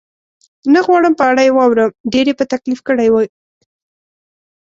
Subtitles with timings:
[0.73, 3.27] نه غواړم په اړه یې واورم، ډېر یې په تکلیف کړی وې؟